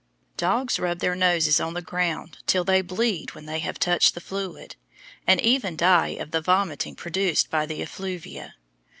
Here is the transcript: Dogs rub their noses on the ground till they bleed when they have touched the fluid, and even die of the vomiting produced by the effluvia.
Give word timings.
Dogs 0.37 0.79
rub 0.79 0.97
their 0.97 1.13
noses 1.13 1.59
on 1.59 1.75
the 1.75 1.81
ground 1.83 2.39
till 2.47 2.63
they 2.63 2.81
bleed 2.81 3.35
when 3.35 3.45
they 3.45 3.59
have 3.59 3.77
touched 3.77 4.15
the 4.15 4.19
fluid, 4.19 4.75
and 5.27 5.39
even 5.39 5.75
die 5.77 6.15
of 6.19 6.31
the 6.31 6.41
vomiting 6.41 6.95
produced 6.95 7.51
by 7.51 7.67
the 7.67 7.83
effluvia. 7.83 8.55